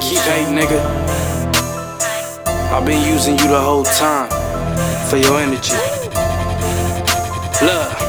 keep 0.00 0.18
hey 0.18 0.44
nigga. 0.44 0.80
I've 2.72 2.84
been 2.84 3.02
using 3.06 3.38
you 3.38 3.48
the 3.48 3.60
whole 3.60 3.84
time 3.84 4.28
for 5.08 5.16
your 5.16 5.40
energy. 5.40 5.76
Look. 7.64 8.06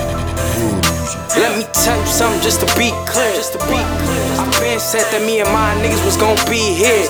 Let 1.38 1.54
me 1.56 1.66
tell 1.72 2.00
you 2.00 2.08
something 2.08 2.42
just 2.42 2.66
to 2.66 2.68
be 2.74 2.90
clear. 3.06 3.30
Just 3.38 3.54
to 3.54 3.60
be 3.70 3.78
clear. 3.78 4.26
I 4.42 4.50
been 4.60 4.80
said 4.80 5.06
that 5.14 5.22
me 5.22 5.38
and 5.40 5.52
my 5.54 5.70
niggas 5.86 6.02
was 6.02 6.18
gon' 6.18 6.34
be 6.50 6.58
here. 6.58 7.06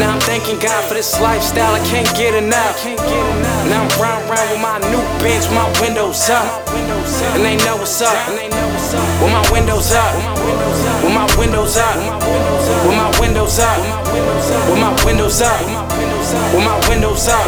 Now 0.00 0.16
I'm 0.16 0.20
thanking 0.24 0.56
God 0.56 0.80
for 0.88 0.94
this 0.94 1.20
lifestyle. 1.20 1.76
I 1.76 1.84
can't 1.84 2.08
get 2.16 2.32
enough. 2.32 2.80
Now 3.68 3.84
I'm 3.84 3.92
round 4.00 4.24
round 4.32 4.48
with 4.48 4.62
my 4.64 4.80
new 4.88 5.04
Benz, 5.20 5.52
my 5.52 5.68
windows 5.84 6.32
up, 6.32 6.48
and 7.36 7.44
they 7.44 7.60
know 7.60 7.76
what's 7.76 8.00
up. 8.00 8.16
With 9.20 9.28
my 9.28 9.44
windows 9.52 9.92
up, 9.92 10.08
with 11.04 11.12
my 11.12 11.28
windows 11.36 11.76
up, 11.76 12.00
windows 13.46 13.60
up, 13.60 13.78
with 14.66 14.80
my 14.80 15.06
windows 15.06 15.40
up, 15.40 15.60
with 16.52 16.64
my 16.64 16.88
windows 16.88 17.28
up, 17.28 17.46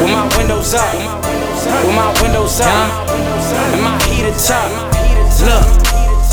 with 0.00 0.10
my 0.10 0.22
windows 0.38 0.74
up, 0.74 0.94
with 1.82 1.94
my 1.96 2.22
windows 2.22 2.60
up, 2.60 3.10
and 3.74 3.82
my 3.82 3.98
heater 4.04 4.30
top. 4.38 4.70
Look, 5.42 5.66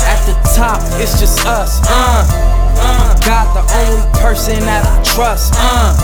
at 0.06 0.22
the 0.26 0.34
top, 0.54 0.80
it's 1.00 1.18
just 1.18 1.44
us. 1.44 1.80
Uh, 1.90 2.22
uh. 2.78 3.20
God, 3.26 3.50
the 3.56 3.66
only 3.82 4.20
person 4.20 4.60
that 4.60 4.86
I 4.86 5.02
trust. 5.02 5.54
Uh, 5.56 5.96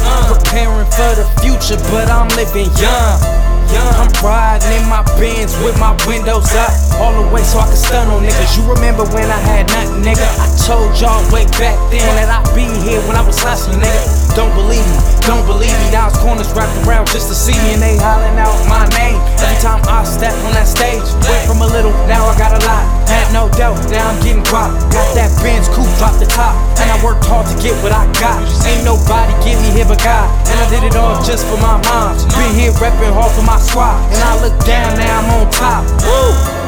uh. 0.00 0.32
Preparing 0.32 0.88
for 0.88 1.12
the 1.14 1.28
future, 1.42 1.76
but 1.92 2.08
I'm 2.08 2.28
living 2.28 2.70
young. 2.80 3.51
I'm 3.70 4.10
riding 4.24 4.72
in 4.82 4.88
my 4.88 5.02
Benz 5.18 5.54
with 5.62 5.78
my 5.78 5.94
windows 6.06 6.50
up 6.54 6.72
all 6.98 7.14
the 7.14 7.26
way 7.30 7.42
so 7.42 7.58
I 7.58 7.66
can 7.70 7.76
stun 7.76 8.08
on 8.08 8.22
niggas. 8.22 8.58
You 8.58 8.66
remember 8.66 9.04
when 9.14 9.30
I 9.30 9.38
had 9.38 9.68
nothing, 9.68 10.02
nigga? 10.02 10.26
I 10.40 10.46
told 10.66 10.98
y'all 10.98 11.22
way 11.30 11.46
back 11.58 11.78
then 11.90 12.02
that 12.18 12.30
I'd 12.30 12.48
be 12.54 12.66
here 12.82 13.00
when 13.06 13.16
I 13.16 13.22
was 13.22 13.38
hustling, 13.38 13.78
nigga. 13.78 14.02
Don't 14.34 14.52
believe 14.54 14.82
me, 14.82 14.98
don't 15.26 15.46
believe 15.46 15.74
me. 15.82 15.88
Now 15.92 16.08
it's 16.08 16.18
corners 16.18 16.50
wrapped 16.54 16.74
around 16.86 17.06
just 17.12 17.28
to 17.28 17.36
see 17.36 17.54
me 17.54 17.78
and 17.78 17.82
they 17.82 17.96
hollering 17.98 18.38
out 18.38 18.54
my 18.66 18.86
name. 18.96 19.18
Every 19.42 19.58
time 19.62 19.82
I 19.86 20.02
step 20.02 20.34
on 20.46 20.52
that 20.54 20.66
stage, 20.66 21.02
went 21.28 21.42
from 21.46 21.62
a 21.62 21.68
little, 21.68 21.92
now 22.10 22.26
I 22.26 22.34
got 22.38 22.56
a 22.56 22.62
lot. 22.64 22.84
Had 23.06 23.28
no 23.30 23.46
doubt, 23.54 23.78
now 23.90 24.10
I'm 24.10 24.18
getting 24.22 24.42
dropped. 24.42 24.78
Got 24.90 25.06
that 25.14 25.30
Benz 25.42 25.68
coupe, 25.70 25.90
drop 25.98 26.16
the 26.18 26.26
top. 26.26 26.54
And 26.80 26.88
I 26.90 26.96
worked 27.04 27.26
hard 27.26 27.46
to 27.46 27.56
get 27.62 27.76
what 27.84 27.92
I 27.92 28.08
got. 28.18 28.40
Ain't 28.66 28.82
nobody 28.82 29.30
give 29.44 29.58
me 29.62 29.70
here 29.70 29.86
but 29.86 30.02
God. 30.02 30.26
And 30.48 30.56
I 30.58 30.66
did 30.70 30.82
it 30.82 30.96
all 30.96 31.20
just 31.22 31.46
for 31.46 31.58
my 31.60 31.78
mom. 31.86 32.18
Been 32.34 32.54
here 32.56 32.72
repping 32.80 33.12
hard 33.12 33.30
for 33.36 33.46
my 33.46 33.58
squad. 33.58 33.98
And 34.10 34.20
I 34.22 34.32
look 34.42 34.56
down, 34.66 34.96
now 34.98 35.22
I'm 35.22 35.28
on 35.38 35.46
top. 35.52 35.84
Woo! 36.02 36.62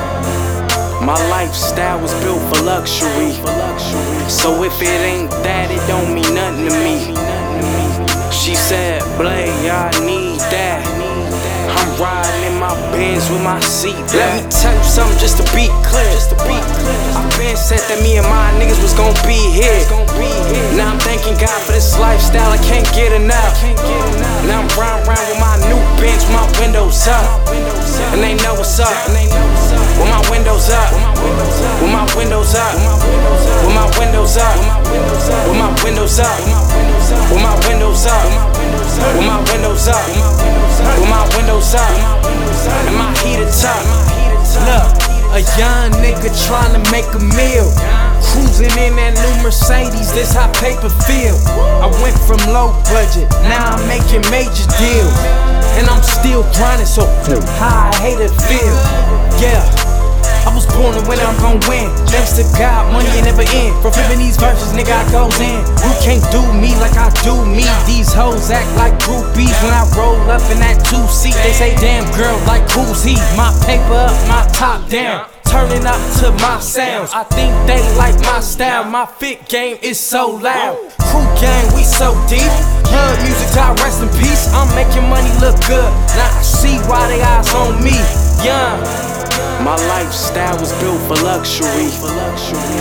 My 1.04 1.20
lifestyle 1.28 2.00
was 2.00 2.14
built 2.24 2.40
for 2.48 2.62
luxury. 2.64 3.36
So 4.30 4.62
if 4.64 4.80
it 4.80 5.00
ain't 5.04 5.30
that, 5.44 5.68
it 5.70 5.82
don't 5.86 6.14
mean 6.14 6.34
nothing 6.34 6.68
to 6.68 6.74
me. 6.80 7.43
She 8.44 8.54
said, 8.54 9.00
Blay, 9.16 9.48
I 9.72 9.88
need 10.04 10.36
that. 10.52 10.84
I'm 11.64 11.88
riding 11.96 12.52
in 12.52 12.60
my 12.60 12.76
Benz 12.92 13.32
with 13.32 13.40
my 13.40 13.56
seat. 13.64 13.96
Let 14.12 14.36
me 14.36 14.44
tell 14.52 14.76
you 14.76 14.84
something 14.84 15.16
just 15.16 15.40
to 15.40 15.44
be 15.56 15.72
clear. 15.80 16.04
Just 16.12 16.28
to 16.28 16.36
be 16.44 16.52
clear. 16.52 17.00
I 17.16 17.24
been 17.40 17.56
said 17.56 17.80
that 17.88 18.04
me 18.04 18.20
and 18.20 18.28
my 18.28 18.52
niggas 18.60 18.76
was 18.84 18.92
gon' 18.92 19.16
be 19.24 19.40
here. 19.48 19.80
Now 20.76 20.92
I'm 20.92 21.00
thanking 21.00 21.40
God 21.40 21.56
for 21.64 21.72
this 21.72 21.96
lifestyle. 21.96 22.52
I 22.52 22.60
can't 22.68 22.84
get 22.92 23.16
enough. 23.16 23.56
Now 24.44 24.60
I'm 24.60 24.68
round 24.76 25.08
round 25.08 25.24
with 25.24 25.40
my 25.40 25.56
new 25.64 25.80
Benz, 25.96 26.28
my 26.28 26.44
windows 26.60 27.08
up, 27.08 27.24
and 28.12 28.20
they 28.20 28.36
know 28.44 28.60
what's 28.60 28.76
up. 28.76 28.92
With 29.08 30.04
my 30.12 30.20
windows 30.28 30.68
up, 30.68 30.92
with 31.80 31.88
my 31.88 32.04
windows 32.12 32.52
up, 32.60 32.76
with 32.76 33.72
my 33.72 33.88
windows 33.96 34.36
up, 34.36 34.52
with 35.48 35.56
my 35.56 35.72
windows 35.80 36.20
up, 36.20 36.36
windows 39.84 40.00
up, 40.00 40.98
with 40.98 41.08
my 41.10 41.36
windows 41.36 41.74
up, 41.74 41.90
and 42.86 42.96
my 42.96 43.12
heater 43.20 43.50
top. 43.50 43.84
Look, 44.64 44.88
a 45.36 45.40
young 45.58 45.92
nigga 46.00 46.32
trying 46.46 46.72
to 46.72 46.90
make 46.90 47.06
a 47.12 47.20
meal. 47.20 47.68
Cruising 48.22 48.72
in 48.80 48.96
that 48.96 49.12
new 49.12 49.42
Mercedes, 49.42 50.12
this 50.12 50.32
how 50.32 50.50
paper 50.54 50.88
feel. 50.88 51.36
I 51.84 51.88
went 52.02 52.16
from 52.24 52.40
low 52.52 52.72
budget, 52.88 53.28
now 53.44 53.76
I'm 53.76 53.86
making 53.86 54.24
major 54.30 54.66
deals. 54.80 55.18
And 55.76 55.86
I'm 55.88 56.02
still 56.02 56.42
grinding, 56.54 56.86
so 56.86 57.04
high, 57.60 57.90
I 57.90 57.96
hate 58.00 58.20
it 58.20 58.32
feel. 58.48 58.76
Yeah. 59.40 59.83
I 60.44 60.52
was 60.52 60.68
born 60.76 60.92
to 60.92 61.02
win, 61.08 61.18
I'm 61.20 61.36
gon' 61.40 61.60
win. 61.68 61.88
Thanks 62.12 62.36
to 62.36 62.44
God, 62.60 62.92
money 62.92 63.08
ain't 63.16 63.24
never 63.24 63.42
end. 63.42 63.72
From 63.80 63.92
flipping 63.92 64.20
these 64.20 64.36
verses, 64.36 64.76
nigga, 64.76 64.92
I 64.92 65.04
goes 65.10 65.40
in. 65.40 65.60
You 65.80 65.92
can't 66.04 66.24
do 66.28 66.44
me 66.52 66.76
like 66.76 66.96
I 67.00 67.08
do 67.24 67.32
me. 67.48 67.64
These 67.88 68.12
hoes 68.12 68.50
act 68.50 68.68
like 68.76 68.94
groupies 69.00 69.56
when 69.64 69.72
I 69.72 69.88
roll 69.96 70.20
up 70.28 70.44
in 70.52 70.60
that 70.60 70.84
two 70.84 71.00
seat. 71.08 71.34
They 71.40 71.52
say, 71.52 71.72
damn 71.80 72.04
girl, 72.12 72.36
like 72.46 72.68
who's 72.70 73.02
he? 73.02 73.16
My 73.36 73.50
paper 73.64 73.96
up, 74.04 74.16
my 74.28 74.44
top 74.52 74.88
down. 74.88 75.30
Turning 75.44 75.86
up 75.86 76.00
to 76.18 76.32
my 76.42 76.58
sounds. 76.58 77.12
I 77.14 77.22
think 77.24 77.54
they 77.66 77.80
like 77.96 78.18
my 78.20 78.40
style. 78.40 78.84
My 78.84 79.06
fit 79.06 79.48
game 79.48 79.78
is 79.82 80.00
so 80.00 80.30
loud. 80.30 80.76
Crew 80.98 81.24
gang, 81.40 81.72
we 81.76 81.84
so 81.84 82.12
deep. 82.28 82.50
Hood 82.90 83.22
music, 83.22 83.54
God 83.54 83.78
rest 83.80 84.02
in 84.02 84.08
peace. 84.18 84.52
I'm 84.52 84.68
making 84.74 85.08
money 85.08 85.30
look 85.38 85.54
good. 85.66 85.90
Now 86.18 86.30
I 86.30 86.42
see 86.42 86.76
why 86.90 87.06
they 87.06 87.22
eyes 87.22 87.54
on 87.54 87.82
me. 87.84 87.94
Young. 88.42 89.13
My 89.64 89.76
lifestyle 89.88 90.60
was 90.60 90.76
built 90.78 91.00
for 91.08 91.16
luxury. 91.24 91.88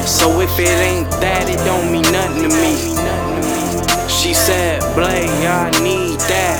So 0.04 0.42
if 0.42 0.52
it 0.60 0.68
ain't 0.68 1.10
that, 1.24 1.48
it 1.48 1.56
don't 1.64 1.88
mean 1.88 2.04
nothing 2.12 2.44
to 2.44 2.52
me. 2.52 2.76
She 4.12 4.36
said, 4.36 4.84
Blay, 4.92 5.24
I 5.48 5.72
need 5.80 6.20
that. 6.28 6.60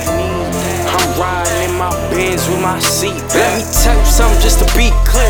I'm 0.88 1.20
riding 1.20 1.68
in 1.68 1.76
my 1.76 1.92
Benz 2.08 2.48
with 2.48 2.62
my 2.64 2.80
seat. 2.80 3.20
Let 3.36 3.52
me 3.52 3.68
tell 3.68 3.92
you 3.92 4.08
something 4.08 4.40
just 4.40 4.64
to 4.64 4.66
be 4.72 4.88
clear. 5.04 5.28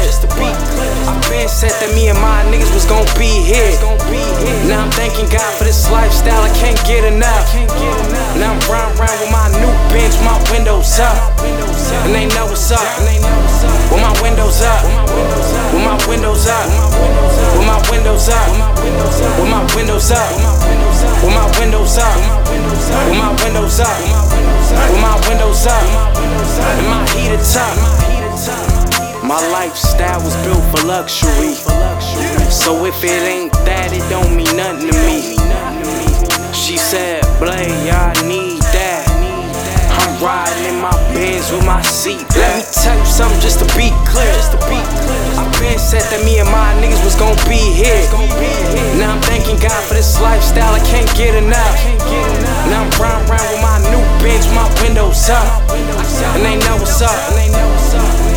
I 1.10 1.18
been 1.26 1.50
said 1.50 1.74
that 1.82 1.90
me 1.98 2.06
and 2.06 2.18
my 2.22 2.46
niggas 2.54 2.70
was 2.70 2.86
gon' 2.86 3.02
be 3.18 3.42
here. 3.42 3.74
Now 4.70 4.86
I'm 4.86 4.94
thanking 4.94 5.26
God 5.26 5.50
for 5.58 5.66
this 5.66 5.90
lifestyle. 5.90 6.46
I 6.46 6.54
can't 6.54 6.78
get 6.86 7.02
enough. 7.02 7.50
Now 8.38 8.54
I'm 8.54 8.62
round 8.70 8.94
round 8.94 9.18
with 9.18 9.32
my 9.34 9.50
new 9.58 9.74
Benz, 9.90 10.14
my 10.22 10.38
windows 10.54 11.02
up, 11.02 11.18
and 12.06 12.14
they 12.14 12.30
know 12.30 12.46
what's 12.46 12.70
up. 12.70 12.86
With 13.94 14.02
my 14.02 14.10
windows 14.22 14.60
up, 14.60 14.82
with 15.70 15.84
my 15.86 15.94
windows 16.08 16.48
up, 16.48 16.66
with 17.54 17.64
my 17.64 17.78
windows 17.88 18.28
up, 18.28 18.50
with 19.38 19.48
my 19.48 19.62
windows 19.76 20.10
up, 20.10 20.34
with 21.22 21.30
my 21.30 21.46
windows 21.54 21.98
up, 21.98 22.18
with 23.06 23.14
my 23.14 23.30
windows 23.38 23.78
up, 23.78 23.94
with 24.90 25.00
my 25.00 25.14
windows 25.28 25.66
up, 25.66 25.84
and 26.74 26.86
my 26.90 27.06
heater 27.14 27.38
top. 27.38 27.78
My 29.22 29.38
lifestyle 29.52 30.20
was 30.24 30.34
built 30.44 30.64
for 30.74 30.84
luxury. 30.88 31.54
So 32.50 32.84
if 32.86 33.02
it 33.04 33.22
ain't 33.22 33.52
that, 33.64 33.92
it 33.92 34.02
don't 34.10 34.34
mean 34.34 34.56
nothing 34.56 34.90
to 34.90 34.98
me. 35.06 35.38
She 36.52 36.76
said, 36.76 37.22
Blay, 37.38 37.83
Let 41.74 42.54
me 42.54 42.62
tell 42.70 42.94
you 42.94 43.04
something 43.04 43.40
just 43.40 43.58
to 43.58 43.66
be 43.74 43.90
clear. 44.06 44.30
Just 44.38 44.52
to 44.52 44.58
be 44.70 44.78
clear. 44.78 45.24
I 45.34 45.42
been 45.58 45.78
said 45.78 46.06
that 46.14 46.22
me 46.24 46.38
and 46.38 46.46
my 46.46 46.70
niggas 46.78 47.02
was 47.02 47.18
gon' 47.18 47.34
be 47.50 47.58
here. 47.58 47.98
Now 48.94 49.10
I'm 49.10 49.22
thanking 49.26 49.58
God 49.58 49.82
for 49.82 49.94
this 49.94 50.20
lifestyle. 50.20 50.74
I 50.74 50.82
can't 50.86 51.10
get 51.18 51.34
enough. 51.34 51.74
Now 52.70 52.86
I'm 52.86 52.90
round 53.02 53.26
round 53.26 53.48
with 53.50 53.62
my 53.62 53.82
new 53.90 54.02
Benz, 54.22 54.46
my 54.54 54.70
windows 54.86 55.28
up, 55.30 55.66
and 55.70 56.44
they 56.46 56.54
know 56.62 56.76
what's 56.78 57.02
up. 57.02 58.33